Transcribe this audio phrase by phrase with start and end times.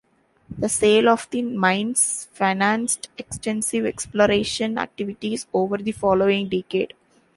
[0.57, 6.95] The sale of the mines financed extensive exploration activities over the following decade.